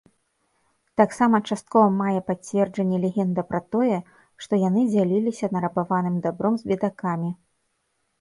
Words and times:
Таксама 0.99 1.39
часткова 1.49 1.89
мае 1.97 2.19
пацверджанне 2.29 2.97
легенда 3.03 3.43
пра 3.51 3.59
тое, 3.75 3.99
што 4.45 4.59
яны 4.63 4.81
дзяліліся 4.93 5.51
нарабаваным 5.57 6.17
дабром 6.25 6.57
з 6.63 6.73
бедакамі. 6.73 7.31